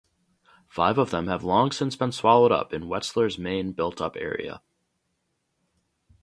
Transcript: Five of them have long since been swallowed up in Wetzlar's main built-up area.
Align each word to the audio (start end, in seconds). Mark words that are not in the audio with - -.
Five 0.67 0.97
of 0.97 1.11
them 1.11 1.27
have 1.27 1.43
long 1.43 1.71
since 1.71 1.95
been 1.95 2.11
swallowed 2.11 2.51
up 2.51 2.73
in 2.73 2.87
Wetzlar's 2.89 3.37
main 3.37 3.71
built-up 3.71 4.15
area. 4.17 4.63